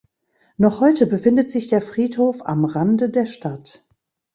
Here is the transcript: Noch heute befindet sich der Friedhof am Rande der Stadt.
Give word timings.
Noch 0.57 0.81
heute 0.81 1.05
befindet 1.05 1.51
sich 1.51 1.67
der 1.67 1.79
Friedhof 1.79 2.43
am 2.47 2.65
Rande 2.65 3.11
der 3.11 3.27
Stadt. 3.27 3.85